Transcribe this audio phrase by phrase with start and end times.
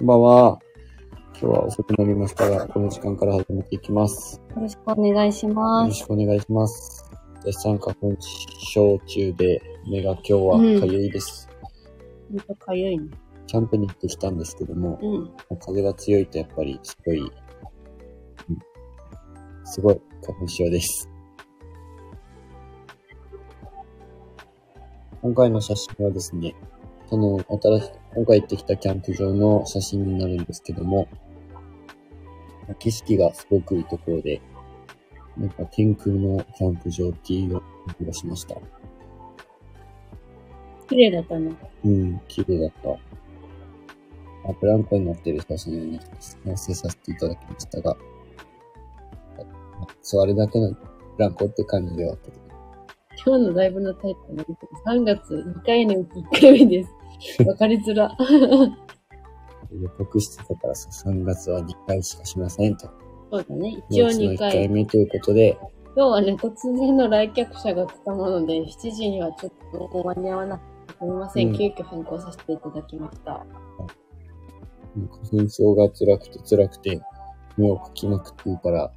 [0.00, 0.58] こんばんは。
[1.38, 4.40] 今日は遅くなりましたが、この時間から始めていきます。
[4.56, 5.88] よろしくお願いしよます。
[5.88, 7.10] ろしくお願いします。
[7.44, 11.50] 絶賛花粉症中で、目が今日はかゆいです。
[12.30, 13.10] ほんとかゆいね。
[13.46, 15.58] キャンプに行ってきたんですけども、うん。
[15.58, 17.30] 風が強いとやっぱりすごい、うん
[19.66, 21.10] すごい花粉症です。
[25.20, 26.54] 今回の写真はですね、
[27.10, 31.08] その新しい、今回行ってきたキャンプ場の写真になるんですけども、
[32.78, 34.40] 景色がすごくいいところで、
[35.36, 37.60] なんか天空のキャンプ場っていう
[37.98, 38.54] 気がしました。
[40.88, 41.52] 綺麗だったね。
[41.84, 42.90] うん、綺麗だった。
[44.48, 46.00] あ、ブランコに乗ってる写真をね、
[46.44, 47.96] 載せさせていただきましたが、
[50.02, 50.78] 座るだけのブ
[51.18, 52.42] ランコって感じではあったけど、
[53.26, 54.44] 今日のライブのタイトルは
[54.94, 56.99] 3月2回のうち1回目です。
[57.46, 58.16] わかりづら。
[59.72, 62.88] 予告してたからさ、3月は2回しかしませんと。
[63.30, 63.82] そうだね。
[63.88, 64.52] 一応4 2 1回。
[64.52, 65.58] 回目ということで、
[65.96, 69.52] 今日はね、突然の来客者が来たもので、7時にはちょっ
[69.90, 71.48] と間に合わなくて、すみません。
[71.48, 73.46] うん急遽変更させていただきました。
[74.96, 77.00] うん花粉症が辛くて辛くて、
[77.56, 78.92] 目をかきまくっていたら、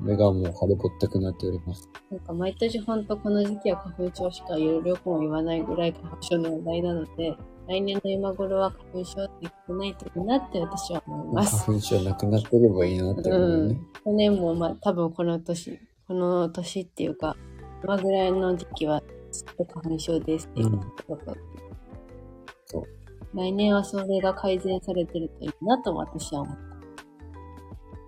[0.00, 1.88] 目がもう腫れぼったくなっております。
[2.10, 7.36] なんか毎年ほんとこの時期は花粉症しか有力も言わないぐらい花粉症の話題なので、
[7.68, 11.64] 来年の今頃は花粉症って少ないといいなって私は思います。
[11.64, 13.80] 花粉症なくなってればいいなって思うよね。
[14.04, 17.36] 去年もまあ多分この年、この年っていうか、
[17.82, 20.70] 今ぐらいの時期はずっと花粉症ですっていう
[21.08, 21.40] ことだった
[22.66, 22.84] そう。
[23.34, 26.62] 来年はそれが改善されてるといいなと私は思った。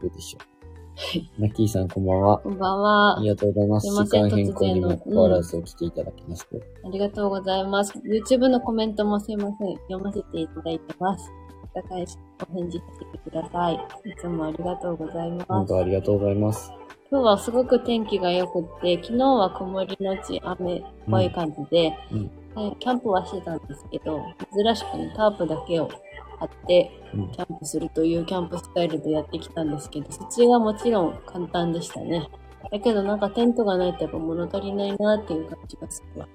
[0.01, 0.58] どうでしょう。
[1.39, 2.39] ナッキーさんこんばんは。
[2.39, 3.23] こんばんはあ。
[3.23, 3.87] りがとうございます。
[3.87, 6.61] すいません時間変更にもかかわらず来ていただきまして。
[6.85, 7.99] ありがとうございます。
[8.01, 9.77] YouTube のコメントもすいません。
[9.77, 11.31] 読ませていただいてます。
[11.77, 12.07] お互い
[12.43, 13.75] お返事させてください。
[13.75, 13.79] い
[14.17, 15.47] つもありがとうございます。
[15.49, 16.73] 本当ありがとうございます。
[17.11, 24.21] 今日はすごく天気が良くって、昨日は曇りのち雨っぽい感じで、うんでキャンプはしてたんですけど、
[24.53, 25.89] 珍しくね、タープだけを
[26.39, 32.29] 張って、うんキャンプするというキャンプスタイルでやってきたんですけど、そっちがもちろん簡単でしたね。
[32.71, 36.29] だけどなんかテントがないとやっぱ物足りないなっていう感じがするわ。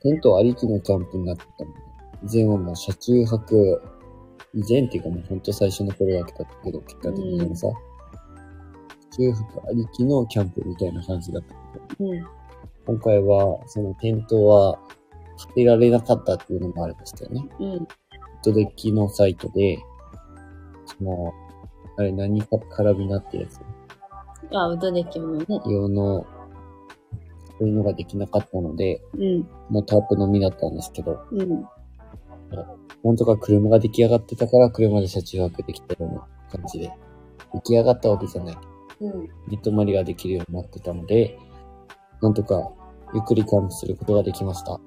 [0.00, 1.80] テントありきのキャンプになってたので、
[2.24, 3.82] 以前はもう車中泊、
[4.54, 7.66] 以前っていうかもうほんと最初の頃だけだったけど、結果的にさ、
[9.10, 11.54] 車中泊ありきのキャンプみたいな感じだった
[11.96, 12.26] けど、うん。
[12.86, 14.78] 今回はそのテントは
[15.54, 17.48] 建てられなかったっていうのもありましたよね。
[17.60, 17.88] うん。
[18.38, 19.78] ウッドデッキのサイトで、
[20.86, 21.32] その、
[21.96, 23.60] あれ何かカラビナってやつ
[24.52, 25.44] あ、ウッドデッキもね。
[25.66, 26.24] 用の、
[27.58, 29.48] そういうのができなかったので、うん。
[29.68, 31.48] もうタープのみだったんですけど、うん。
[33.04, 36.92] なんとか車が出来上がってたから車で車中泊できたような感じで、
[37.54, 38.56] 出来上がったわけじゃない。
[39.00, 39.28] うん。
[39.48, 41.36] 寝泊まりができるようになってたので、
[42.22, 42.70] なんとか
[43.14, 44.80] ゆっくりキャンプすることができました。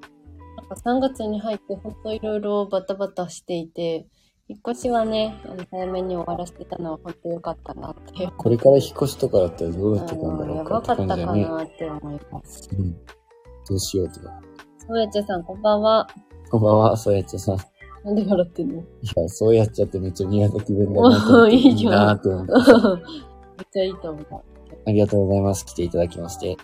[0.75, 4.07] か3月に入ってほんといろいろバタバタしていて、
[4.47, 8.29] 引っ越しはね、あの早めに終わらせてたのは本当良かったなって。
[8.37, 11.35] これから引っ越しとかだったらどうなってたんだろうかってやばかったか。
[11.35, 12.69] なって思います。
[12.73, 12.91] うん。
[12.93, 14.41] どうしようとか。
[14.77, 16.07] そうやっちゃさん、こんばんは。
[16.49, 17.55] こんばんは、そうやっちゃさん。
[17.55, 17.59] い
[18.03, 18.77] なんで笑ってんの？
[18.77, 18.83] や、
[19.29, 21.55] そうやっちゃってめっちゃ宮崎弁だなって。
[21.55, 22.51] いいじゃんなーって思って。
[23.57, 24.35] めっちゃいいと思った。
[24.35, 24.41] あ
[24.87, 25.65] ありがとうございます。
[25.65, 26.57] 来ていただきまして。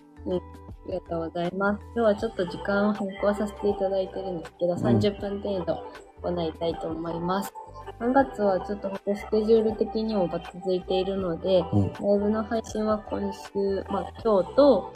[0.87, 1.81] りがとうございます。
[1.93, 5.83] 今日はちょっと時間を変更させていただいてるんですけど、30分程度
[6.23, 7.53] 行いたいと思います。
[7.99, 11.93] 3月はちょっとスケジュール的にもバタついているので、うん。
[11.93, 14.93] ライブの配信は今週、まあ今日と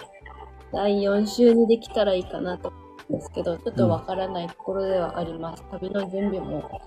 [0.72, 2.78] 第4週にできたらいいかなと思
[3.10, 5.64] うんですけど、ちょっとわからないところではあります。
[5.72, 6.82] 旅の準備も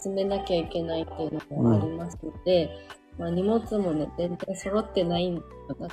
[0.00, 2.70] 進めなきゃいけないっていうのもありますので、
[3.18, 5.42] まあ荷物もね、全然揃ってないんだ
[5.78, 5.88] な。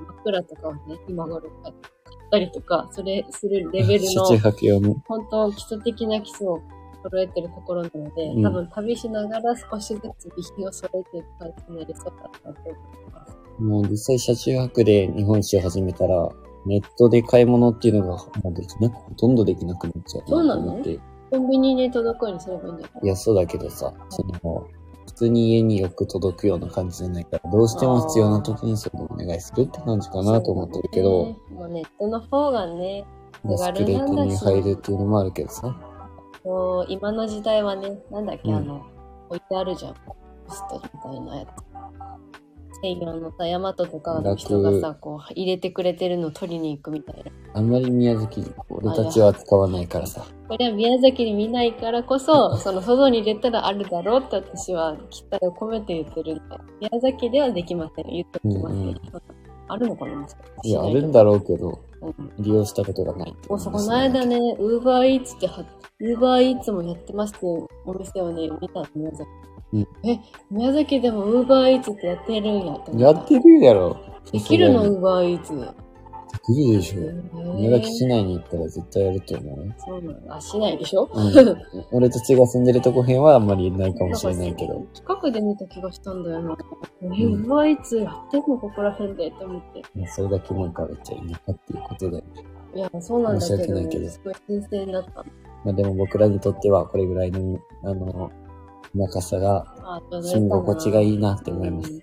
[0.00, 1.74] 枕とかをね、今頃買っ
[2.30, 4.24] たりとか、それするレベルの。
[5.06, 6.60] 本当基礎的な基礎を
[7.02, 13.38] 揃えてるところなので、うん多分旅しながら少しずつ備品を揃えていく感じになりそうだなと思います。
[13.58, 16.28] もう実際車中泊で日本史を始めたら、
[16.66, 20.98] ネットで買い物っていうのがもうできなく、ほとんどできなくなっちゃうそうなのと思って。
[21.30, 24.75] コンビニで届くようにすればいいんじゃないいや、そうだけどさ、その、普
[25.16, 33.04] 通に家によく届くような感じじゃないから、どうしても必要な時にそれをお願いするって感じかなと思ってるけど、ねもうネットの方がね、
[33.44, 35.74] 安くで手に入るっていうのもあるけどさ。
[36.44, 38.86] こう今の時代はね、なんだっけ、うんあの、
[39.28, 39.94] 置いてあるじゃん。
[39.94, 40.14] ポ
[40.52, 41.48] ストみたいなやつ。
[42.76, 47.30] 太陽のさ、とかの人がさ、こう、入れてくれてるの取りに行くみたいな。
[47.54, 50.24] あんまり宮崎、俺たちは使わないからさ。
[50.48, 56.42] これは宮崎に見ないからこそ、 その外に出たらあるだろうって私は期待を込めて言ってるんで。
[56.80, 58.06] 宮崎ではできません。
[58.06, 58.78] 言っておきません。
[58.78, 58.96] うんうん
[59.68, 60.26] あるのかな
[60.62, 65.64] いや、あるんだろうけど、うん利用したことがないもうそこの間ね、ウーバーイーツっては、
[65.98, 69.26] ウーバーイーツもやってますってお店をね、見たの宮崎。
[69.72, 70.20] うんえ、
[70.50, 73.96] 宮崎でもウーバーイーツってやってるんやと思やってるやろ。
[74.32, 75.68] できるの、でウーバーイーツ。
[76.44, 77.00] きるでしょ。
[77.00, 77.12] へ
[77.56, 79.74] 宮崎市内に行ったら絶対やると思うよ。
[79.78, 81.10] そうなのあ、しないでしょ？
[81.12, 81.56] うん。
[81.90, 84.86] 俺たちが住んでるとこ辺はあんまりないかもしれないけど。
[84.92, 86.56] 近くで見た気がしたんだよな。
[87.02, 89.82] え、んウーバーイーツやってんのここら辺でって思って。
[89.96, 92.24] まあそれだけなんかめっちゃ田舎っていうことで。
[92.74, 95.24] いや、そうなんだ申しけど、訳ないけどすごい新鮮だった。
[95.64, 98.30] まあでも僕らにとってはこれぐらいの、あの、
[98.94, 99.64] 田舎さが
[100.10, 102.00] 住み心地がいいなって思いますうん。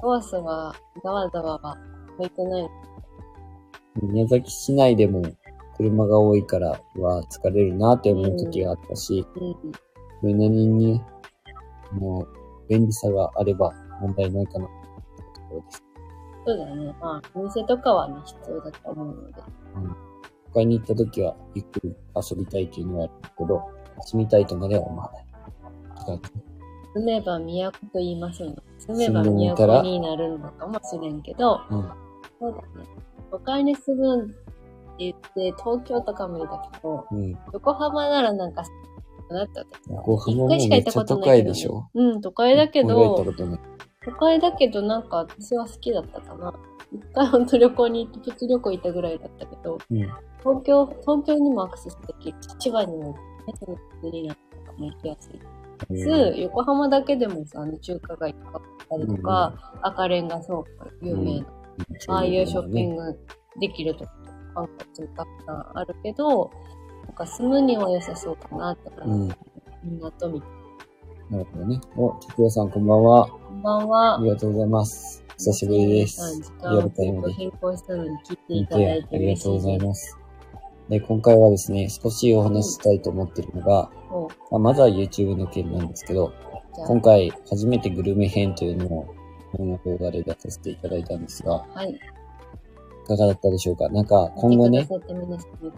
[0.00, 1.76] ソースは、ざわざわは
[2.18, 2.68] 向いてない。
[4.02, 5.22] 宮崎市内でも
[5.76, 9.54] 車が多いからは疲れるなって思う時があったし、うん。
[10.20, 11.02] それなりにね、
[11.92, 12.28] もう
[12.68, 15.82] 便利さがあれば問題ないかなってところです。
[16.46, 16.94] そうだよね。
[17.00, 19.34] まあ、お店とかはね、必要だと思うので。
[20.52, 23.62] 他に行った時はゆっくり遊びたいっていうのはあるけど、
[24.06, 25.25] 住みたいとまでは思わない。
[26.94, 28.62] 住めば都と言いますので。
[28.78, 31.90] 住めば都になるのかもしれんけど、うん。
[32.38, 32.88] そうだね。
[33.30, 34.34] 都会に住むって
[34.98, 37.38] 言って、東京とか無理だけど、うん。
[37.52, 38.64] 横浜ならなんか、
[39.30, 43.24] なって私横浜一も回しか行っためっちゃ都ことないけど、会でしょうん、都会だけど。
[44.04, 46.54] 都会だけどなんか私は好きだったかな。
[46.92, 49.98] 一回ほんと旅行に行って、プチ旅行行ったぐらいだったけど、うん。
[49.98, 52.38] 東京、東京にもアクセスできる。
[52.58, 53.16] 千葉にも、ね、
[53.58, 53.80] そのか
[54.78, 55.40] も行きやすい。
[55.90, 55.94] う
[56.32, 60.66] ん横浜だけでもさ、あの中華街とかあったりとか、赤レンガ倉庫、
[61.02, 61.46] 有名な、
[62.08, 63.12] ああいうショッピング。
[63.12, 63.18] グ
[63.60, 66.50] できるとことか、観光地たくさんあるけど、
[67.06, 69.28] なんか住むには良さそうかなってう思う。
[69.28, 69.36] ん。
[69.84, 70.46] 港見て。
[71.30, 71.80] なるほどね。
[71.96, 73.28] お、てくやさんこんばんは。
[73.28, 74.22] こんばんはあ。
[74.22, 75.24] りがとうございます。
[75.38, 76.40] 久しぶりです。
[76.40, 79.86] 時リアルタイムで変更したのに聞いて見いただいててありがとうございす。
[79.86, 80.18] ます。
[80.88, 84.28] で、今回はですね、少しお話ししたいと思ってるのが、お。
[84.28, 86.32] まあ、まずは YouTube の件なんですけど、
[86.74, 89.14] 今回初めてグルメ編というのを
[89.52, 91.90] この動画で出させていただいたんですが、はい。
[91.90, 91.98] い
[93.08, 93.88] かがだったでしょうか？
[93.88, 94.80] なんか今後ね。
[94.80, 94.98] いか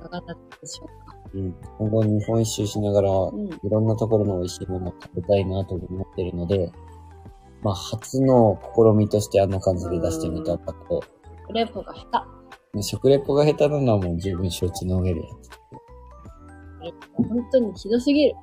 [0.08, 1.16] がだったでしょうか？
[1.34, 3.46] うん、今後日本一周しながら、うん。
[3.46, 6.72] いろんなところの美味しいものを食べたいなと思ってるので、
[7.62, 11.00] まあ初の試みとしてあんな感じで出してみたんだけど、
[11.46, 12.26] クレープが下
[12.80, 15.48] 食レポが下手なのはもう十分承知の上でやって
[17.16, 17.22] 手。
[17.22, 18.36] 本当にひどすぎる。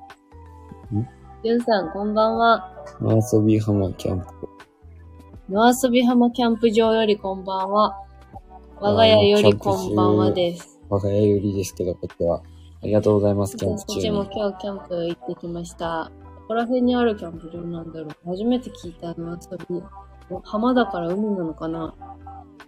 [0.94, 1.06] ん？
[1.42, 2.72] じゅんさん、こんばんは。
[3.00, 4.26] 野遊び浜キャンプ。
[5.48, 7.96] 野遊び浜キャンプ場よりこんばんは。
[8.80, 10.80] 我が家よりこんばんはです。
[10.88, 12.42] 我が家よりですけど、こっちは。
[12.82, 14.40] ありがとうございます、キャンプ私も中に。
[14.40, 16.04] 今日キャンプ行ってきました。
[16.04, 19.38] どこら辺にあるキャンプ場なんだろう初めて聞いた野遊
[19.70, 19.82] び。
[20.44, 21.94] 浜だから海なのかな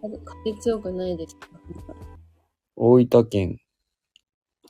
[0.02, 1.48] 風風強くないですか
[2.76, 3.58] 大分県、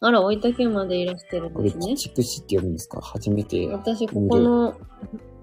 [0.01, 1.97] あら、大分県までいらしてるんこれ、ですね鬼。
[1.97, 3.01] 畜市って読むんですか？
[3.01, 3.67] 初めて。
[3.69, 4.75] 私、ここの、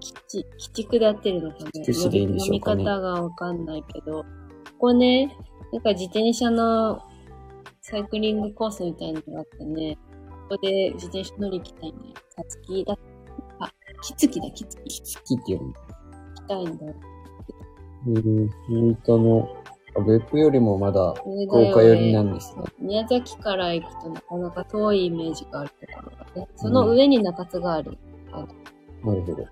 [0.00, 4.26] 基地、基地区でやってるのかな基地区でいいんでしょうかね読み方がわかんないけど、こ
[4.78, 5.36] こね、
[5.72, 7.00] なんか自転車の
[7.82, 9.98] サイクリングコースみたいなのがあってね、
[10.48, 11.98] ここで自転車乗り行きたいね。
[12.30, 12.98] さつきだ、
[13.60, 13.70] あ、
[14.02, 14.80] きつきだ、きつき。
[14.84, 15.74] 行月って読む。
[16.34, 16.86] きたいんだ。
[18.06, 19.65] うん、大分の、あ
[20.02, 22.64] 別府よりもまだ上福岡寄りなんですね。
[22.78, 26.48] 宮崎から行くとなかなか遠いイメージがあるところがね。
[26.56, 27.96] その上に中津がある。
[29.04, 29.46] なるほど。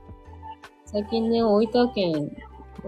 [0.87, 2.37] 最近ね、大分県、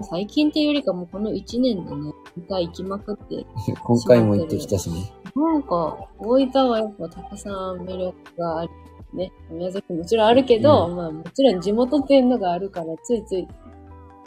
[0.02, 3.46] 最近っていうよりかもうこの1年でね、2回行きまくって、
[3.82, 5.12] 今回も行ってきたしね。
[5.34, 8.70] なんか、大分はやっぱたくさん魅力がある。
[9.14, 13.48] ね、宮崎もちろんあるけど、うまあもちろん地元っていうのがあるから、ついつい、よ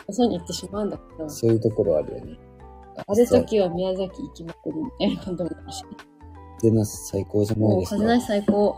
[0.09, 2.39] そに行ってしまうんだけど、そういうところあるよね。
[3.07, 5.83] ある時は宮崎行きまくるみたいなこともし。
[6.61, 7.95] でなす最高じゃないですか。
[7.97, 8.77] 風なし最高。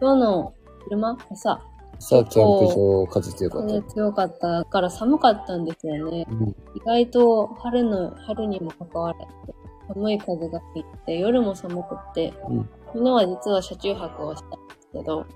[0.00, 0.54] 今日の
[0.88, 1.60] 車朝、
[1.98, 3.82] さあ、キャンプ場、風強かった風。
[3.82, 6.26] 強かったから寒かったんですよね。
[6.30, 9.54] うん意外と春の、春にもかかわらず、
[9.88, 15.26] 寒い風が吹いて、夜も寒くって、うん昨日は実は車中泊をしたんですけど、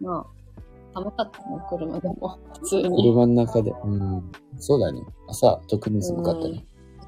[0.00, 0.60] まあ、
[0.94, 3.02] 寒かったね、車でも、普通に。
[3.02, 3.72] 車の中で。
[3.84, 4.32] うん。
[4.58, 5.02] そうだね。
[5.28, 6.64] 朝、特に寒かったね。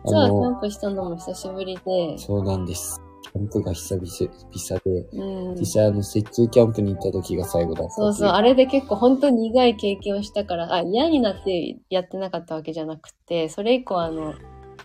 [0.06, 3.00] 実はキャンプしたのも久しぶりで、そうなんです。
[3.22, 5.54] キャンプが久々々で、うん。
[5.56, 14.34] 実際あの、雪中キャンプに行った時が最後だったそうそう、あれで結構本当に苦い経験をしたから、あ、嫌になってやってなかったわけじゃなくて、それ以降あの、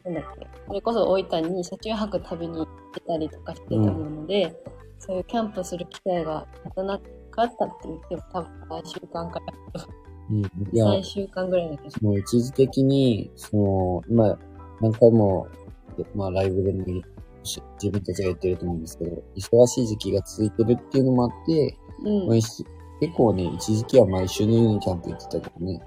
[0.03, 4.55] なんだっけ、それこそ大分に車中泊旅に行ってたりとかしてたもので、
[4.97, 6.99] そういうキャンプする機会がなくな
[7.31, 9.87] かったって言っても多分3週間から
[10.31, 10.41] うん。
[10.41, 12.07] いや、3週間ぐらいだけど。
[12.07, 14.39] もう一時的に、その、まあ、
[14.81, 15.47] 何回も、
[16.15, 16.85] まあ、ライブでも
[17.43, 22.29] 自分たちが言ってると思うんですけど、忙しい時期が続いてるっていうのもあって、うん。
[23.01, 25.81] 結構ね、一時期は毎週のようにキャンプ行ってたけどね、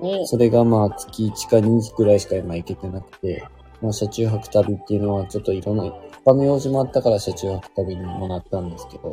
[0.00, 0.26] ね。
[0.26, 3.46] それがまあ、月1か2くらいしか今行けてなくて、
[3.80, 5.84] まあ、車中泊旅っていうのはちょっといろんな、
[6.24, 9.12] 他の用事もあったから車中泊旅にもなったんですけど、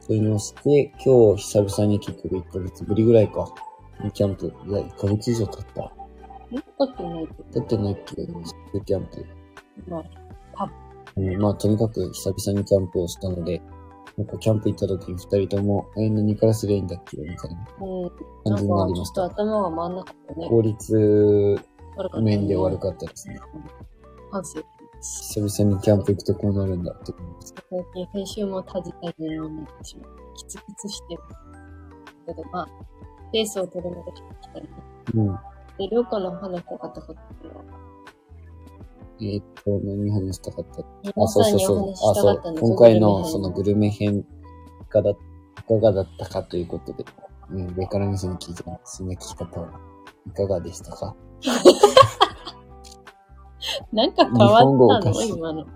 [0.00, 3.52] そういうのをして、今日久々に結局1ヶ月ぶりぐらいか、
[4.12, 5.92] キャンプ、いや、1ヶ月以上経った。
[6.56, 9.26] もってないけだってないっけ、キャンプ。
[9.88, 10.04] ど、ま
[10.56, 10.70] あ、
[11.16, 13.62] うん、まあ、とにかく久々にキャンプをしたので、
[14.16, 17.16] なんかキャンプ行った時に二人とも、え、何からすりゃいいんだっけ？
[17.16, 18.10] みたいなうん。
[18.44, 19.14] 感じにななんかちょっりました。
[19.14, 20.48] と頭が回んなかったね。
[20.48, 21.58] 効率
[22.22, 23.40] 面で悪かったですね。
[24.30, 24.60] 反省。
[25.00, 27.62] 久々にキャンプ行くとこうなるんだって思いました。
[27.68, 30.16] 最近編集もタジタジになってしまう。
[30.36, 31.20] キツキツしてる。
[32.26, 32.68] けど、まあ、
[33.32, 34.70] ペースを取り戻してきたりね。
[35.14, 35.38] うん。
[35.78, 37.20] で、りょうかの話したかったこと。
[39.20, 40.80] えーっと、何話したかった？
[40.82, 41.90] あ、皆そうそうそう。
[41.92, 42.42] あ、そう。
[42.60, 44.24] 今回のそのグルメ編い
[44.88, 45.14] かが、い
[45.68, 47.04] かがだったかということで、
[47.50, 48.98] うん、上から目線に聞いてます。
[48.98, 49.70] そんな聞き方は
[50.26, 51.14] いかがでしたか？
[53.92, 54.60] なんか変わっ
[55.02, 55.22] たの？
[55.22, 55.54] 今の。
[55.54, 55.72] なんか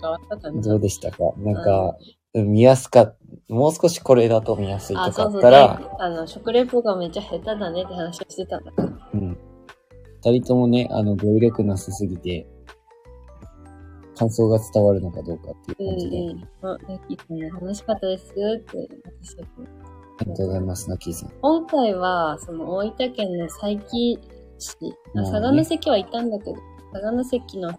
[0.00, 0.60] 変わったかな？
[0.62, 1.18] どうでしたか？
[1.38, 1.96] なんか、
[2.34, 3.14] 見やすか、
[3.48, 5.40] もう少しこれだと見やすいあ、とかそうそう。
[5.40, 8.72] で、あったら、あの、食レポがめっちゃ下手だねって話をしてたんだ。
[9.14, 9.38] うん。
[10.22, 12.46] 二人ともね、あの、語彙力なさすぎて、
[14.16, 16.44] 感想が伝わるのかどうかっていう感じで、うんうん。
[16.62, 18.88] あ、ナッキーさんの楽しかったですって
[20.20, 21.30] ありがとうございます、ナッキーさん。
[21.40, 24.20] 今回は、その大分県の佐伯市、
[25.14, 26.54] うん佐賀の関は行ったんだけど、
[26.92, 27.72] 佐賀の関の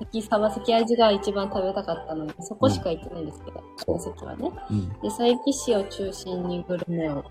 [0.00, 4.50] 関サバ関味が一番食べたかったので、そこしか行ってないんですけど、佐賀関はね。
[4.70, 4.88] うん。
[4.88, 7.24] で、佐伯市を中心にグルメを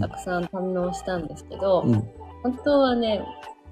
[0.00, 1.92] たくさん堪能したんですけど、うん。
[2.42, 3.22] 本当はね、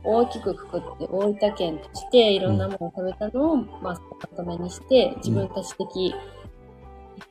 [0.05, 6.15] 大きくくくって大分県としていろんなものを食べたのを、まあ、まとめにして、自分たち的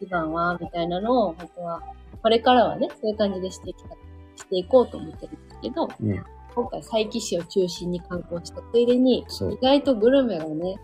[0.02, 1.82] 一番は、みたいなのを、本当は、
[2.22, 3.90] これからはね、そういう感じでしていきた、
[4.36, 6.24] していこうと思ってるんですけど、うん。
[6.54, 10.76] 今回佐伯市を中心に観光したついでに、意外とグルメがね、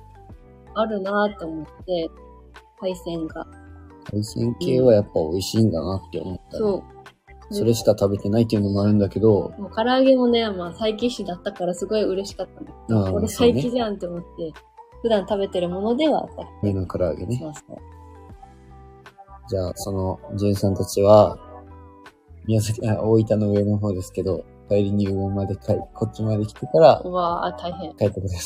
[0.75, 2.09] あるなぁと思って、
[2.79, 3.45] 海鮮が。
[4.11, 6.83] 海鮮系はやっぱ美味しいんだなって思った、ねそ
[7.49, 7.53] う。
[7.53, 14.25] それしか食べてないっていうのもあるんだけど、もう唐揚げもね、まあ、佐伯市だったからすごい嬉しかったんだけど、ああこれ佐伯じゃんって思って、
[15.01, 16.43] 普段食べてるものではあった。
[16.61, 17.37] 目の唐揚げね。
[17.37, 17.77] そうそう。
[19.49, 21.37] じゃあ、その、ジェンさんたちは、
[22.45, 27.95] 宮崎、あ、大分の上の方ですけど、帰りに魚まで帰、こっちまで来てからうわあ、大変。
[27.95, 28.41] 帰ってください。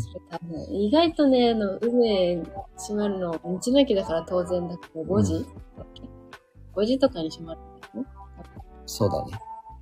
[0.00, 0.82] それ大変。
[0.82, 2.42] 意外とね、あの、海
[2.76, 5.48] 閉まるの、道の駅だから当然だけど、5時、うんだ
[5.82, 6.02] っけ
[6.74, 8.08] ?5 時とかに閉まるんだよね。
[8.86, 9.32] そうだね。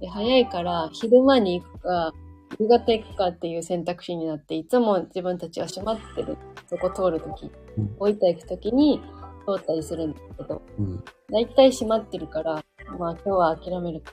[0.01, 2.13] で、早いから、昼間に行くか、
[2.59, 6.37] 夕方行くかっていう選択肢になって、いつも自分たちは閉まってる、
[6.69, 9.01] そこ通るとき、うん大分行くときに
[9.47, 11.05] 通ったりするんだけど、うん。
[11.31, 12.63] だいたい閉まってるから、
[12.99, 14.13] まあ今日は諦めるか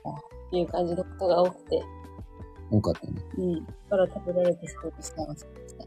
[0.50, 1.82] っていう感じのことが多くて、
[2.72, 3.22] 多かったね。
[3.38, 3.64] うん。
[3.64, 5.84] だから食べられてすごく幸せでした。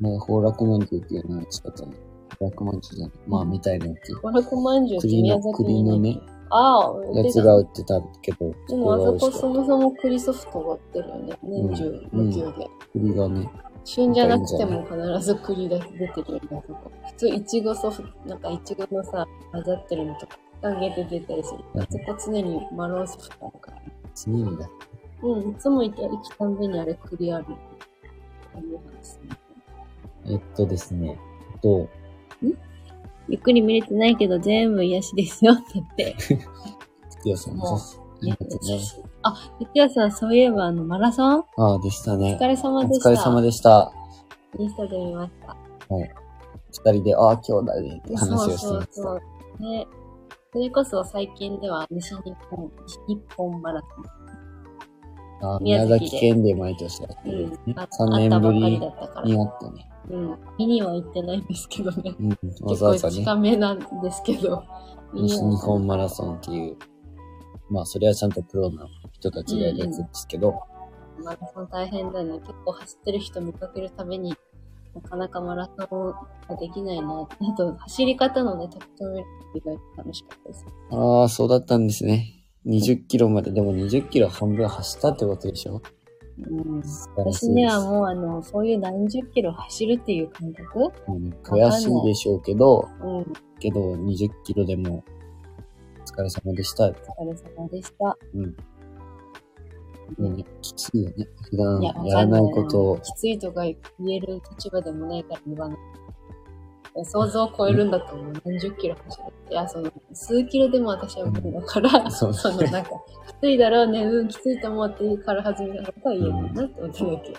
[0.00, 1.96] まあ、崩落まんじゅうっていうのは仕方ない。
[2.30, 3.16] 崩落まんじゅうじゃない。
[3.28, 4.14] まあ、みたいなやつ。
[4.14, 11.38] 五楽まんじゅうって栗の宮崎にない栗のねああ、やつが売ってたけど、でもあそこそもそも栗ソフトが売ってるよね。
[11.42, 12.68] 年中無休で。
[12.92, 13.50] 栗がね、
[13.84, 16.92] 旬じゃなくても必ず栗が出てるよね、あそこ。
[17.04, 21.60] 普通、いちごソフト、なんかいちごのさ、混ざってるのとか、期間限定出たりする。
[21.74, 21.80] うん。
[21.82, 23.82] あそこ常にマロンソフトあるから。
[24.14, 24.68] 常にだ。
[25.22, 26.58] うん、いつも行き行きたん。
[26.58, 27.46] びにあれ栗ある。
[28.54, 29.36] ありますね
[30.28, 31.18] えっとですね、
[31.62, 31.88] と、
[33.28, 36.16] ゆっくり見れてないけど全部癒しですよって言って。
[37.10, 37.56] 月屋さん。
[37.56, 38.80] もういいやつね。
[39.22, 42.48] あ、ゆきやさん、そういえばあの、マラソンああ、でしたねお疲。
[42.48, 43.08] れ様おでした。
[43.08, 43.92] 疲れ様でした。
[44.58, 45.56] インスタで見ました。
[45.88, 48.94] 二人で、ああ、今日だねって話をしてそうました。
[48.94, 49.20] そうそ
[49.58, 49.62] う。
[49.62, 49.86] ね。
[50.56, 53.86] それこそ最近では西日本、西日本マラソ
[55.42, 57.32] ああ宮宮崎県で毎年やってン。
[57.32, 57.78] る、ねうん。
[57.78, 58.60] あ3年ぶり。
[58.60, 59.90] にあったね。
[60.08, 60.38] うん。
[60.58, 62.14] 見には行ってないんですけどね。
[62.18, 62.36] うん、わ
[62.70, 64.64] 結ざわざね、構近めなんですけど。
[65.12, 66.76] 西日本マラソンっていう、
[67.68, 70.54] まあ、それはちゃんとプロな人たちがやるやつですけど、
[71.22, 72.38] マラソン大変だね。
[72.38, 74.34] 結構走ってる人見かけるために、
[75.02, 76.10] なかなかマラソン
[76.48, 77.28] ができないな。
[77.40, 80.66] あと、走り方のね、特徴見ると意外と楽しかったです。
[80.90, 82.32] ああ、そうだったんですね。
[82.66, 85.80] 20キロまで、でも20キロ半分走ったってことでしょ？
[86.38, 86.82] うん、
[87.16, 90.92] 私にはもうあの、そういう何十キロ走るっていう感覚？
[91.08, 93.24] うん悔しいでしょうけど、うん、お
[93.60, 95.02] けど20キロでも、
[96.00, 96.84] お疲れ様でした。
[96.84, 96.90] 疲
[97.24, 98.18] れ様でした。
[98.34, 98.56] うん。
[100.18, 101.28] ねきついよね。
[101.50, 103.76] 普段いや、やらないことをきついとか言
[104.10, 105.78] える立場でもないから言わない。
[107.04, 108.32] 想像を超えるんだと思う。
[108.44, 109.24] 何十キロ走る。
[109.50, 112.90] いや、その、数キロでも私は無理だから、 そうその、なんか、
[113.28, 117.34] きついだろうね、うん、きついと思うってから始めたことは言えないなって思っただけ。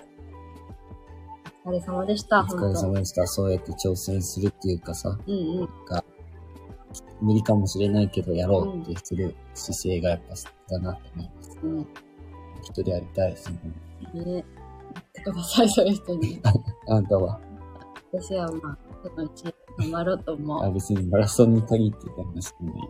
[1.66, 3.28] お疲れ様でした、お疲れ様でした。
[3.28, 5.70] そうやって挑戦するっていうかさ、うんうん。
[7.20, 10.36] 無理かもしれないけどやろうってする姿勢がやっぱ
[10.70, 11.60] だなって思います。
[11.64, 11.88] うん
[12.62, 13.60] 一人やりたいですね。
[14.14, 14.24] ね。
[14.24, 14.44] 言っ
[15.14, 16.42] てください、そういう人に。
[16.90, 17.40] あんたは、
[18.14, 19.44] 私はまあ、そのうち
[19.78, 20.64] 頑張ろうと思う。
[20.64, 22.84] あ別にマラソンに限って言話してもいい。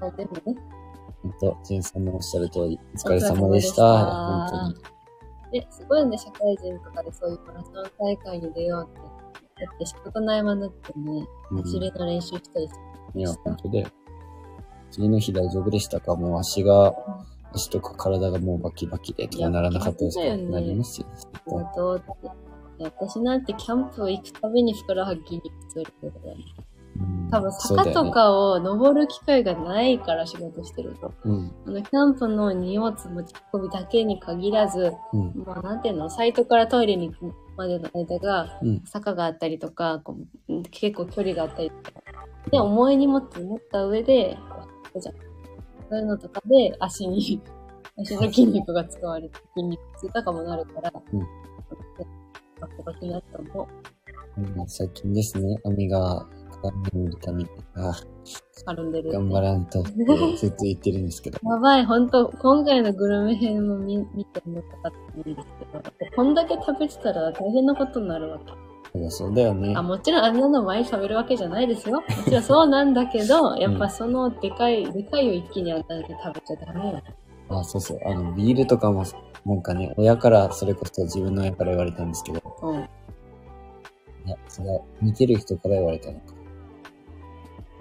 [0.00, 0.40] あでもね、
[1.22, 4.48] ほんと、ジェンさんのおっしゃる通り、お疲れ様でした。
[4.48, 5.60] 本当に。
[5.60, 9.16] で、すごいね、社会人とかでそういうマラソン大会に出ようって。
[9.64, 12.74] だって仕事の合間になってね、うん走りの練習したりす
[13.14, 13.88] いや、本当だよ。
[14.90, 16.14] 次の日大丈夫でしたか？
[16.14, 16.94] もう足が、
[17.52, 21.06] 足とか体がもうバキバキでとかならなかったですかいやなりますよ。
[21.14, 22.26] 絶対るとって。
[22.78, 26.20] いや私なんてキャンプ行くたびにふくらはぎ筋肉痛るけど
[27.30, 31.12] 多分坂とかを登る機会がないから仕事してると。
[31.24, 31.52] うん。
[31.66, 35.20] あの、キャンプの荷物持ち運びだけに限らず、うん。
[35.44, 38.82] もうなんていうの、サイトからトイレに行くまでの間が、うん。
[38.84, 40.16] 坂があったりとか、こ
[40.48, 42.00] ううん結構距離があったりとか。
[42.50, 44.38] で、重い荷物持った上で、
[44.98, 45.25] じゃん
[45.88, 47.40] そういうのとかで足に、
[47.98, 51.20] 足の筋肉が使われて筋肉痛とかもなるから、うん
[52.58, 53.68] バキバキになったの
[54.38, 56.26] うん最近ですね、網が
[56.62, 57.92] 絡んでるために、あ
[58.66, 59.12] 絡んでる。
[59.12, 61.38] 頑張らんとずっと言ってるんですけど。
[61.42, 65.46] やばい、ほんと、今回のグルメ編も見見て思ったかったんです
[65.98, 68.65] けど、こんだけ食べてたら大変なことになるわけ。
[68.92, 69.82] そうだそうだよねあ。
[69.82, 71.96] もちろんあんなの毎日食べるわけじゃないですよ。
[72.00, 77.02] もちろんそうなんだけど、 やっぱそのでかい、でかいを一気に与えて食べちゃダメよ。
[77.48, 78.00] あ、そうそう。
[78.04, 79.04] あの、ビールとかも、
[79.44, 82.78] なんかね、親から、それこそ自分の親から言われたんですけど、うん。
[84.26, 86.20] いや、それは見てる人から言われたのか。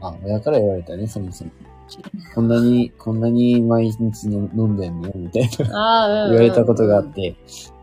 [0.01, 1.51] あ、親から言われたね、そもそも。
[2.33, 5.11] こんなに、こんなに毎日の飲んでんの？
[5.15, 7.05] みたいなああ、うん、言われたことがあっ。
[7.05, 7.35] て、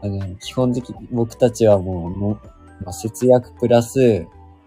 [0.03, 2.39] あの、基本的に僕たちはもうの、
[2.83, 4.23] まあ、節約プラス、や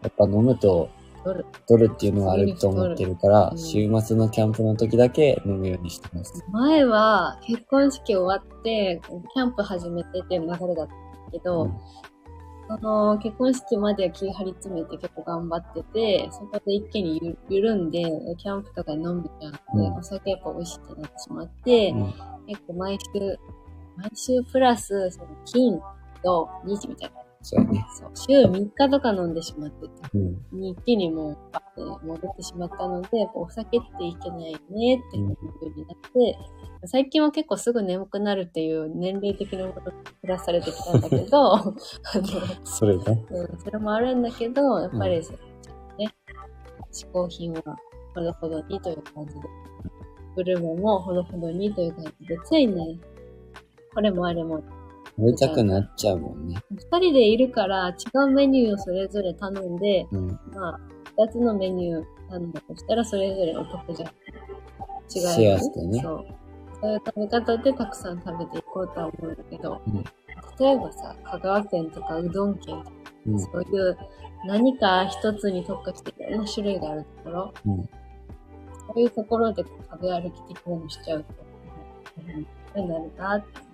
[0.07, 0.89] っぱ飲むと
[1.67, 6.45] 取るっていうのはあると思ってるから、うん週末のキャンプの時だけ飲むようにしてます。
[6.51, 9.01] 前は結婚式終わって、
[9.33, 10.87] キャンプ始めてっていう流れだったんだ
[11.31, 11.73] けど、うん
[12.67, 18.03] その結婚式までは気張り詰めて結構頑張ってて、そこで一気にゆ緩んで、
[18.39, 19.51] キャンプとかで飲むじゃん。
[19.51, 22.13] で、うんお酒やっぱ美味しくなってしまって、うん
[22.47, 23.37] 結構毎週、
[23.97, 25.79] 毎週プラス、その金
[26.23, 27.24] と日みたいな。
[27.45, 27.85] そうやね。
[27.95, 30.09] そう、週3日とか飲んでしまってた。
[30.15, 30.59] うん。
[30.59, 36.39] に一気にもう、バッて戻ってしまったので、やっぱお酒っていけないよねっていう風になって、
[36.87, 41.73] 最近は結構すぐ眠くなるっていう年齢的なものがプラスされてきたんだけど、 あの、
[42.63, 43.25] それね。
[43.29, 46.15] うん、それもあるんだけど、やっぱり、ね、
[46.91, 47.61] 嗜好品は
[48.15, 49.41] ほどほどにという感じで、
[50.35, 52.97] グルメもほどほどにという感じで、ついね、
[53.93, 54.63] これもあれも、
[55.17, 56.61] 食べたくなっちゃうもんね。
[56.71, 57.93] 二人でいるから違
[58.25, 60.27] うメニューをそれぞれ頼んで、うん。
[60.53, 60.79] まあ、
[61.17, 64.09] 二つのメニュー頼んだとしたら、それぞれお得じゃん。
[64.09, 64.15] 違う、
[65.07, 66.25] シェアしてねそう。
[66.81, 70.03] そういう食べ方でたくさん食べていこうとは思うんだけど、うん
[70.57, 72.91] 例えばさ、香川県とかうどん県とか、
[73.27, 73.39] うん。
[73.39, 73.97] そういう
[74.45, 77.89] 何か一つに特化していろんな種類があるところ、うん
[78.87, 81.33] そういうところで食べ歩き的なのしちゃうと、
[82.75, 83.65] うん、なるなって。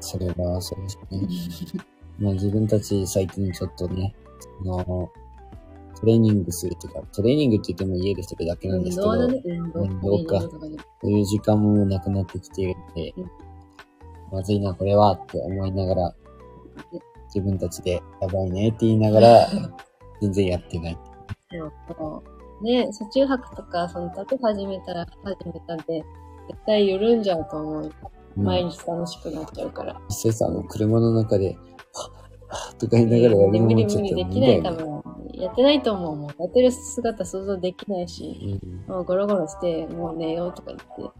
[0.00, 1.84] それはそうですね。
[2.18, 4.14] まあ自分たち最近ちょっとね、
[4.62, 4.84] あの、
[6.00, 10.48] トレーニングするとか、トレーニングって言っても家でそれだけなんですけど、運動かそ
[11.02, 13.30] ういう時間もなくなってきているのでうん、
[14.32, 16.14] まずいな、これはって思いながら、
[17.26, 19.48] 自分たちでやばいねって言いながら、
[20.20, 20.98] 全然やってない。
[22.62, 26.04] ね、車中泊とか、その、旅始めたら始めたんで、
[26.48, 27.92] 絶対緩んじゃうと思う。
[28.38, 30.00] うん毎日楽しくなっちゃうから。
[30.08, 31.56] 実際さ、あの、車の中で、
[32.48, 34.72] はっとか言いながらやるのもちょっと無理できない、多。
[34.72, 35.02] 分。
[35.34, 36.16] やってないと思う。
[36.16, 41.17] もう、やってる姿想像できないし、うんもうゴロゴロして、もう寝ようとか言って。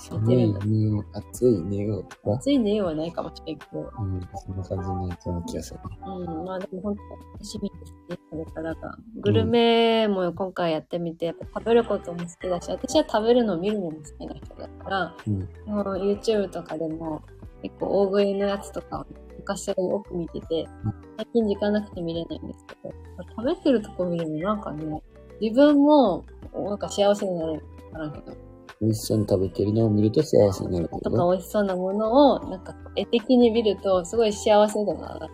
[0.00, 2.08] 寒い、寝よう、暑い、寝よ。
[2.24, 3.80] 暑い寝ようはないかもしれんけど。
[3.80, 5.80] うん、そんな感じのやつな気がする。
[6.06, 8.98] うん、まあでも本当楽しみですね、これからが。
[9.16, 15.38] グルメも今回やってみて、やっぱ食べることも好きだし、私は食べるのを見るのも好きな人だから、うん。
[15.66, 17.22] もう YouTube とかでも
[17.62, 19.06] 結構大食いのやつとか
[19.38, 19.74] 昔よ
[20.06, 22.94] く見ててうん、最近時間なくて見れないんですけど、
[23.36, 25.02] 食べてるとこ見るのなんかね、
[25.40, 27.60] 自分もなんか幸せになる
[27.92, 28.49] からんけど、
[28.80, 31.10] 美味しそうに食べてるのを見ると幸せになるけと？
[31.10, 31.16] ど。
[31.16, 35.28] か美味しそうなものをなんか絵的に見るとすごい幸せだな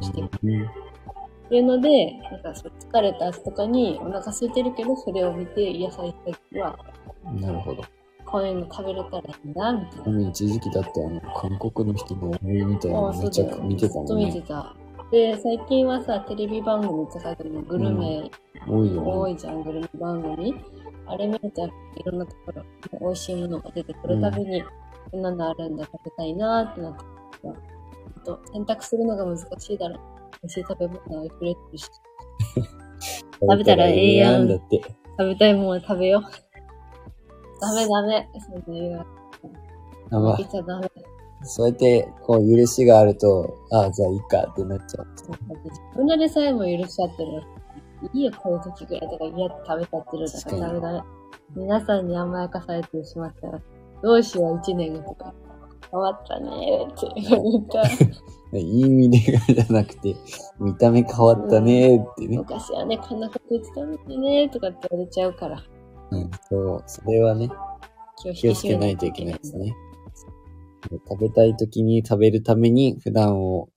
[0.00, 6.78] してるうんっていうので、なんか疲れた後とかにお腹空いてるけど、それを見て癒された時は、
[7.38, 7.82] なるほど。
[8.24, 10.28] こういうの食べれたらいいな、みたいな。
[10.30, 14.26] 一時期だってあの、韓国の人の思いみたいなのめちゃく見てたずっともんね。
[14.26, 14.74] 見てた。
[15.12, 18.30] で、最近はさ、テレビ番組とかでもグルメ
[18.66, 19.12] 多いよね。
[19.12, 20.54] 多いじゃん、グルメ番組。
[21.06, 21.70] あれ見るとい
[22.04, 22.62] ろんなところ、
[23.00, 24.62] 美味しいものが出てくるたびに、
[25.10, 27.04] こんなのあるんだ、食べたいなってなって
[28.24, 29.98] と選択するのが難しいだろう。
[30.42, 31.90] 美味しい食べ物は溢れてるし、
[33.40, 34.48] 食べたらええやん。
[34.48, 34.60] 食
[35.18, 36.22] べたいものは食べよう。
[37.60, 38.28] ダメダメ。
[38.40, 39.06] そんな言う
[40.10, 40.90] あまあ言っちゃダメ。
[41.44, 45.06] そうやって、こう、許しがあると、ああ、じゃあいいかってなっちゃう。
[45.16, 47.42] 自分らでさえも許しちゃってる。
[48.12, 51.02] いいよ、こういう時ぐらいとか嫌って食べちゃってるだかダメダメ。
[51.56, 53.60] 皆さんに甘やかされてしまったら、
[54.02, 55.34] どうしよう、一年後とか。
[55.90, 57.88] 変わったねーって言ったら。
[58.58, 60.16] いい意味でじゃなくて、
[60.60, 62.38] 見た目変わったねーってね。
[62.38, 65.62] 昔はね、こんなこと言ってたのにねとかって言われちゃうから。
[66.10, 67.48] うん、そう、それはね、
[68.34, 69.56] 気をつけないといけないです。
[69.56, 69.74] ね。
[71.08, 73.68] 食べたい時に食べるために普段を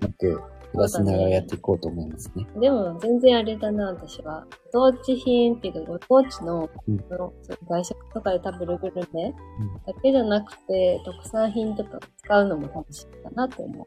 [0.00, 2.46] うまく暮らしながらやっていこうと思いますね。
[2.60, 4.46] でも、全然あれだな、私は。
[4.72, 7.32] ご当地品っていうか、ご当地の、うんその
[7.68, 13.86] 外食とかで食べるグルメうんだけじゃなくて、特産品とか使うのも楽しいかなと思う。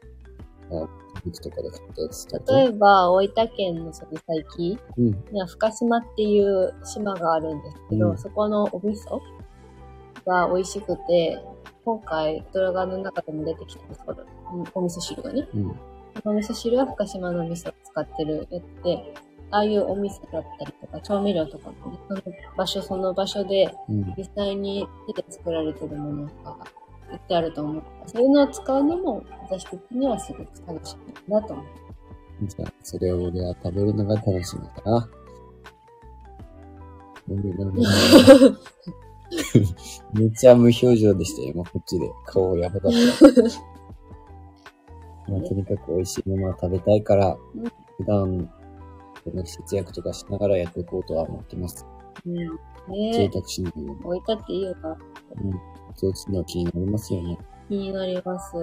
[1.24, 2.28] 肉とかで買ったやつ。
[2.52, 5.06] 例えば、大分県のその佐伯うん。
[5.32, 9.20] には深島っていう島があるんですけど、うんそこのお味噌
[10.26, 11.42] が美味しくて、
[11.84, 14.22] 今回動画の中でも出てきたんですけど、
[14.54, 15.48] うんお味噌汁がね。
[15.54, 15.76] うん。
[16.24, 19.14] お味噌汁は深島の味噌を使ってるやつで、
[19.50, 22.22] ああいうお味噌だったりとか、調味料とかもね、その
[22.56, 24.14] 場所その場所でうん。
[24.16, 26.56] 実際に手で作られてるものとかが
[27.12, 28.08] 売ってあると思うから。
[28.08, 31.66] そういうのを使うのも私的にはすごく楽しみだなと思う。
[32.46, 35.08] じゃあ、それを俺は食べるのが楽しみだな。
[40.14, 42.10] めっちゃ無表情でしたよ、今こっちで。
[42.26, 43.69] 顔やばかった。
[45.28, 47.64] まあ、とにかく美味しいものは食べたいからうん、
[49.24, 51.86] 普段、節約とかしながらやっていこうとは思ってます。
[52.26, 52.36] うん。
[53.12, 54.04] 贅ね沢しないように。
[54.04, 54.90] 置いたっていいよな。
[54.90, 55.52] うん。
[55.94, 57.38] そうするのは気になりますよね。
[57.68, 58.56] 気になります。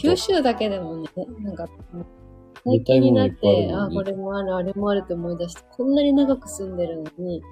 [0.00, 1.08] 九州だけでもね、
[1.40, 1.68] なんか、
[2.64, 7.42] 最近になって、あ、これもある、あれもあるって思い出して、こんなに長く住んでるのに、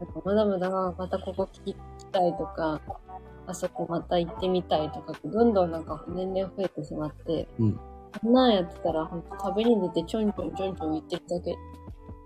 [0.00, 1.76] なんかまだまだまたここ聞き
[2.12, 2.80] たいとか、
[3.48, 7.80] あそこまた行ってみたいとかって、どんどんなんか年々増えてしまって、うん
[8.22, 11.54] こんなんやってたら、ほんと食べに出てちょんちょんちょんちょん行ってるだけ、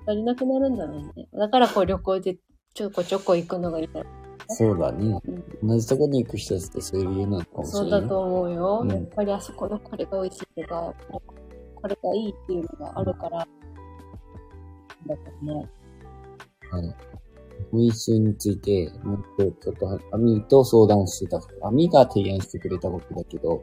[0.07, 1.29] 足りなくなるんだろうね。
[1.33, 2.37] だからこう旅行で
[2.75, 4.11] ちょこちょこ行くのがいいんだろ
[4.49, 5.21] そうだね。
[5.25, 7.91] うん同じとこに行く人たちってそういう理由なのかもしれない。
[7.91, 8.81] そうだと思うよ。
[8.83, 13.39] うんやっぱりあそこのこれが美味しいとか、これがいいっていうのがあるから、
[15.07, 15.69] だからね。
[16.71, 16.97] はい。
[17.70, 21.40] 文春について、もっとちょっと、アミと相談してた。
[21.66, 23.62] アミが提案してくれたことだけど、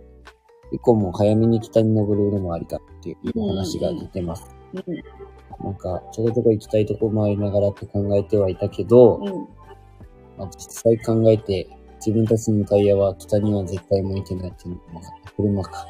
[0.72, 4.56] 結構もう早めに北に登るのもありかっていう話が出てます。
[4.74, 5.66] うん。
[5.66, 9.48] なんか、ちょこちょこ行きたいとこもありながらって考えてはいたけど、うん。
[10.38, 15.32] まあ、実際考えて、自分たちのタイヤは北には絶対向いてないっていうのが分かった。
[15.32, 15.88] 車か。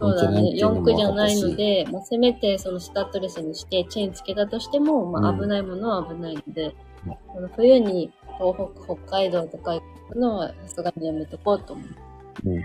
[0.00, 0.40] そうだね。
[0.40, 6.74] 4向いてないっていうのも区じゃないので、まあ、せめてそのスタッドレスにしてチェーンつけたとしても、まあ、うん危ないものは危ないので、
[7.56, 12.50] 冬に東北、北海道とか行くのはさすがにやめとこうと思う。
[12.50, 12.62] うん。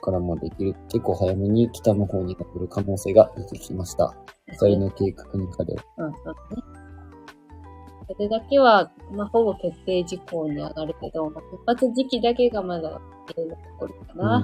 [0.00, 0.74] からもできる。
[0.88, 4.14] 結構早めに北の方に登る可能性が出てきました。
[4.48, 5.84] 二人の計画の中では。
[5.98, 6.62] うん、そうだね。
[8.08, 14.40] それだけは、まあ、ほぼ決定事項に上がるけど、まあ、出発時期だけがまだ決定のところかうんな。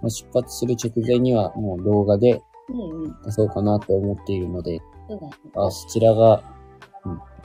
[0.00, 5.32] まあ、出発する直前にはもう動画でうん、うん、出そうかなと思っているので、そうだね。
[5.56, 6.42] あ、そちらが、うん、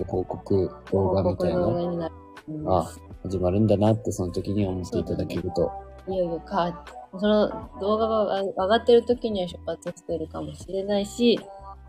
[0.06, 2.10] 報告動画みたいな、
[2.68, 2.92] あ、
[3.24, 5.72] 始まるんだなってその時に思っていただけると、
[6.08, 6.86] いよいよか。
[7.12, 7.50] その
[7.82, 11.40] 動画が上がってる時には出発してるかもしれないし、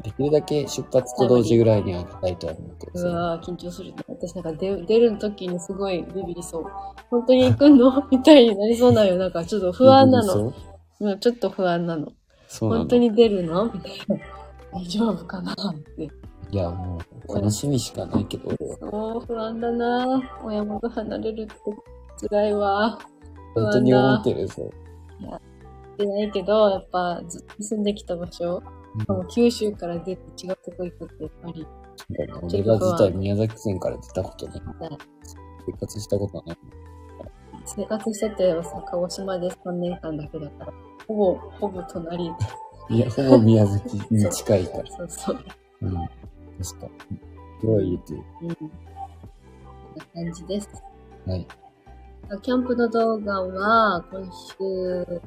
[0.03, 2.87] できるだけ出発と同時ぐらいにはげたいとは思って。
[2.95, 3.97] うわー緊張するね。
[4.09, 6.65] 私なんか出出る時にすごいビビりそう。
[7.11, 8.03] 本当に行くの？
[8.11, 9.17] みたいになりそうなよ。
[9.17, 10.33] なんかちょっと不安なの。
[10.33, 10.55] そう？
[11.01, 12.07] うんちょっと不安なの。
[12.07, 12.15] なの
[12.79, 13.67] 本当に出るの？
[13.67, 14.17] みたいな。
[14.73, 15.53] 大丈夫かな？
[15.53, 16.11] って。
[16.53, 22.99] いや、もう、楽しみしかないけど、そう、不安だな親元離れるって辛いわ。
[23.55, 24.71] 本当に思ってるぞ。
[25.99, 31.67] 出ないけど、やっぱずっと住んできた場所、うんもう九州から出て違うとこ行くってやっぱり、
[32.43, 34.61] 俺が自体宮崎県から出たことない。
[34.61, 34.99] ね
[35.65, 36.59] 生活したことない。
[37.65, 40.73] 生活しててさ、鹿児島で3年間だけだから、
[41.07, 42.33] ほぼ、ほぼ隣。
[42.89, 44.91] いや、ほぼ宮崎に近いから。
[44.91, 45.45] そうそう。
[45.83, 45.95] うん。
[46.63, 46.89] 確か。
[47.61, 48.23] すごい言えてる。
[48.43, 48.55] うん。
[48.55, 48.69] こん
[49.97, 50.69] な感じです。
[51.27, 51.47] はい。
[52.43, 55.21] キャンプの動画は、今週、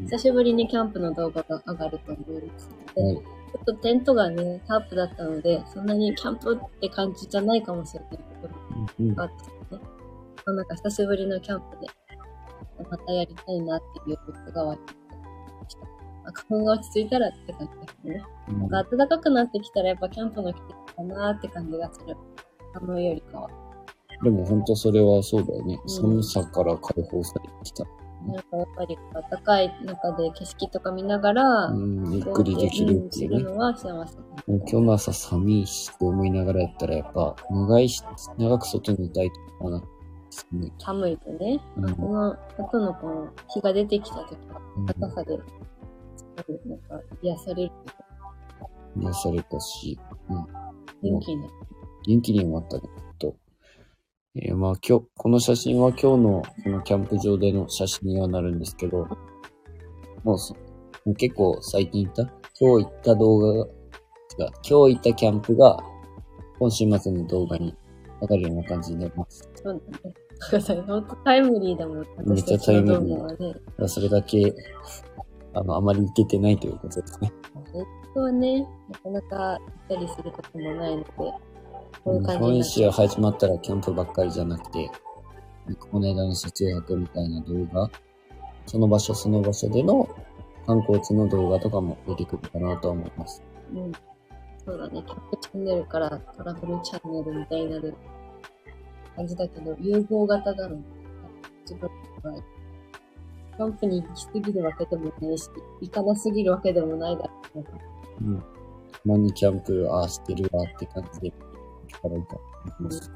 [0.00, 3.16] 久しぶりにキャンプの動画が上がると思いますので、はい。
[3.16, 8.54] ちょっとテントがね、タープだったので、そんなにキャンプって感じじゃないかもしれないけど、
[9.00, 9.34] うんがあって
[9.76, 9.82] ね。
[10.44, 11.86] まあなんか久しぶりのキャンプで、
[12.90, 14.97] またやりたいなっていうことが湧いて
[16.32, 18.24] 花粉が落ち着いたらって感じですね。
[18.48, 22.16] うんなんか暖かくなってきたらやっぱキャンプの季節かなって感じがする。
[22.74, 23.50] 寒いよりかは。
[24.22, 25.78] でも本当それはそうだよね。
[25.82, 27.84] うん寒さから解放されてきた。
[28.26, 28.98] なんかやっぱり
[29.30, 33.42] 暖かい中で景色とか見ながら、うん、ゆっくりできるっていうね。
[33.44, 34.18] のは幸せ。
[34.18, 38.02] もう今日の朝寒いしって思いながらやったらやっぱ長いし、
[38.36, 39.82] 長く外にいたいとかな。
[40.78, 41.16] 寒い。
[41.18, 45.38] とね、うんこの後のこの日が出てきた時はうん暖かさで、
[46.66, 47.72] なんか癒される
[49.00, 49.98] 癒されたし、
[50.30, 50.36] うん。
[51.02, 51.52] 元気になる。
[52.06, 52.82] 元気にもなったね、
[53.18, 53.36] と。
[54.36, 59.06] えーまあ今日、この写真は今日のこのキャンプ場での写真にはなるんですけど、
[60.24, 60.54] もうそ
[61.04, 62.22] もう結構最近行った？
[62.60, 63.66] 今日行った動画が、
[64.68, 65.78] 今日行ったキャンプが
[66.58, 67.74] 今週末の動画に
[68.20, 69.48] 上がるような感じになります。
[69.54, 70.14] そうだね。
[70.86, 72.06] ほんとタイムリーだもん。
[72.26, 74.54] めっちゃタイムリーそれだけ、
[75.58, 77.32] あの、あまり行けてないということですね。
[77.74, 81.40] ネットはね、なかなか行ったりすることもないので、こ
[82.06, 84.90] ういう感じに本なっ州始まったらキャンプばっかりじゃなくて、
[85.90, 87.90] この間の車中泊みたいな動画、
[88.66, 90.08] その場所その場所での
[90.66, 93.42] 観光地の動画とかも出てくるかなとは思います。
[93.74, 93.92] うん。
[94.64, 95.02] そうだね。
[95.06, 97.94] キャンプチャンネルからトラブルチャンネルみたいになる
[99.16, 100.84] 感じだけど、融合型だろうね。
[101.62, 102.57] 自分の場合。
[103.58, 107.64] キャンプに行きすぎるわけでもないし、行かなすぎるわけでもないだろうね。
[108.20, 108.38] うん。
[108.38, 108.44] た
[109.04, 111.36] まにキャンプ、ああ、してるわって感じで、行
[111.88, 112.40] けたらいいかと
[112.78, 113.10] 思います。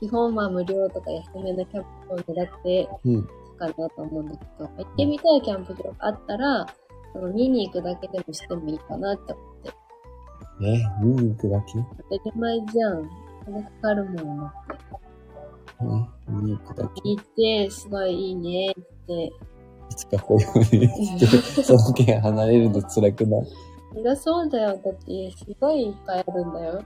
[0.00, 3.22] 基本は無料とか安めのキャンプを狙ってうん。
[3.56, 6.66] かなと思うんだけど、行ってみたいキャンプ場があったら、
[7.14, 9.70] その見に行くだけでもしてもいいかなって思って。
[10.62, 11.72] え、見に行くだけ？
[12.10, 13.10] 当たり前じゃん。
[13.46, 14.82] 金かかるもんなって。
[15.80, 15.84] え、
[16.30, 18.74] 見に行くだけ聞いて、すごいいいね
[19.14, 19.32] って。
[19.90, 23.46] いつかこういう風にして、その件離れるの辛くない？
[23.94, 24.68] そりゃそうだよ。
[24.82, 26.82] だって、すごいいっぱいあるんだよ。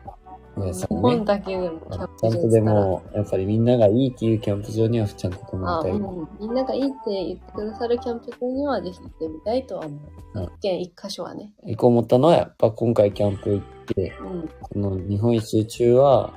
[0.57, 1.25] ね、日本。
[1.25, 6.01] だけでもキャンちゃプ場んとでも、やっぱりみんながいいっていうキャンプ場にはちゃんと泊まあ、りたい。
[6.01, 6.29] うん。
[6.41, 10.01] みんながいいって言ってくださるキャンプ場にはぜひ行ってみたいとは思う。
[10.41, 11.53] うん一軒一箇所はね。
[11.65, 14.49] 行こう思ったのは、やっぱ今回キャンプ行って、うん。
[14.61, 16.35] この日本一周中は、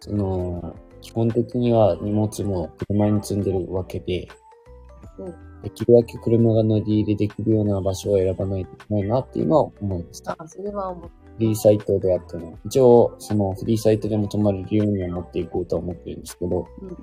[0.00, 4.28] その、基本的には荷物も車に積んでるわけで、
[5.18, 10.36] うんできるだけ車が乗り入れできるような場所を選ばないといけないなっていうのは思いました。
[10.38, 11.10] あ、それは思う。
[11.38, 16.88] フリーサイトであっても、一応、そのフリーサイトでも泊まれるようには持っていこうとは思ってるんですけど、うん。
[16.90, 16.94] い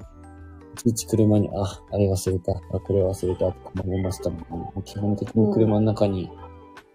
[0.78, 6.30] ちいち車に、あ、あれ忘れた、あ、これ忘れたとか思いましたもん、もう基本的に車の中に、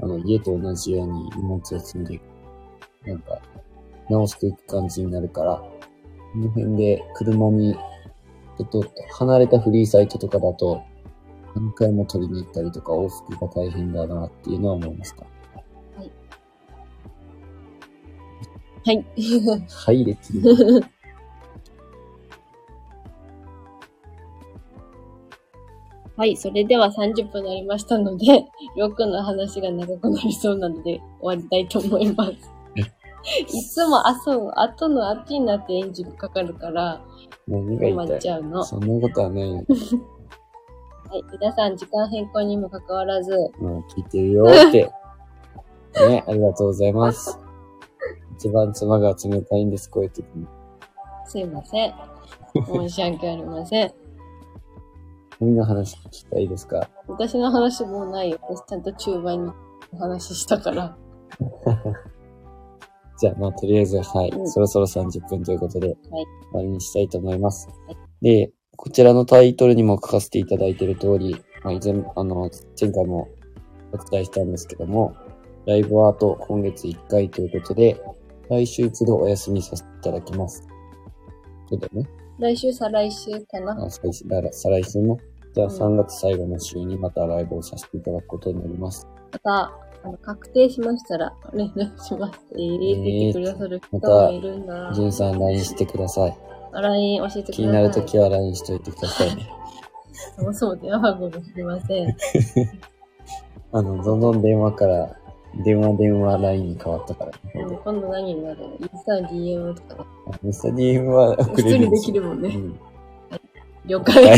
[0.02, 2.22] あの、家と同じように荷物を積んでいく。
[3.06, 3.40] なんか、
[4.09, 10.83] 直していく感じになるから、この辺で車に、ちょっと離れたフリーサイトとかだと、
[11.55, 15.23] 何回も取りに行ったりとか往復が大変だなっていうのは思いました。
[18.85, 19.05] はい。
[19.69, 20.85] はい、列に。
[26.17, 28.27] はい、それでは30分になりましたので、
[28.77, 32.33] りょうくんの話が長くなりそうなので終わりたいと思います。
[33.55, 37.03] いつも、あ、そう、後の後になってエンジンかかるから、
[37.49, 38.59] 何が止まっちゃうの。
[38.59, 39.67] はそんなことはない
[41.12, 41.18] よ。
[41.20, 44.90] い、皆さん時間変更にもかかわらず、もう聞いてるよー って。
[46.09, 47.38] ね、ありがとうございます。
[48.37, 50.46] 一番妻が冷たいんです、こういう時に。
[51.27, 51.94] すいません。
[52.66, 53.92] 申し訳ありません。
[55.40, 56.88] 何の話聞きたいですか？
[57.09, 58.38] 私の話もうないよ。
[58.42, 59.53] 私ちゃんと中盤に
[59.92, 60.96] お話ししたから。
[63.18, 65.96] じゃあ、まあ、とりあえず、はい、うんそろそろ30分ということで、はい
[66.53, 67.68] 終わりにしたいと思います。
[67.87, 73.29] はいで、こちらのタイトルにも書かせていただいている通り、まあ、以前、あの、前回も
[73.93, 75.14] お伝えしたんですけども、
[75.66, 78.01] ライブアート今月1回ということで、
[78.49, 80.66] 来週一度お休みさせていただきます。
[81.69, 82.09] そうだよね。
[82.38, 83.85] 来週、再来週かな。
[83.85, 85.19] あ再再来週も、
[85.53, 89.07] じゃあうん3月最後の週にまたライブをさせていただくことになります。
[89.31, 92.40] また、あの、確定しましたら、連絡します。
[92.53, 94.90] えー、って言ってくださる人もいるんだ。
[94.95, 96.60] ジュンさん LINE してください。
[96.72, 97.54] LINE 教えてください。
[97.54, 99.48] 気になるときは LINE しといてくださいね。
[100.37, 102.16] そもそも電話番号が知りません。
[103.72, 105.16] あの、どんどん電話から、
[105.64, 107.38] 電話電話 LINE に変わったからね。
[107.54, 108.66] うん今度何になるの？
[108.66, 112.48] インスタ DM とかあインスタ DM は送れるんですよきるもんね。
[112.50, 112.80] うん
[113.87, 114.24] 了解。
[114.24, 114.30] は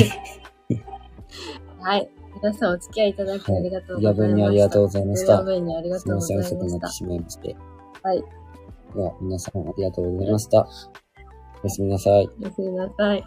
[1.80, 2.08] はいい。
[2.34, 4.22] 皆さんお付き合いいただきありがとうございました。
[4.22, 7.56] 夜分にありがとうございました夜分にありがすみません、とうございま遅くなってししまいまして。
[8.02, 8.08] た。
[8.08, 8.24] はい。
[8.94, 11.01] では、皆さんありがとうございました。
[11.62, 12.28] おやすみなさい。
[12.40, 13.24] おやすみなさい。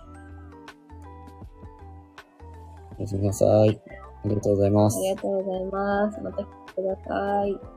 [2.97, 3.69] おやすみなさい。
[3.69, 5.01] ありがとうございますあ。
[5.01, 6.21] りがとうございます。
[6.21, 7.74] また来てください。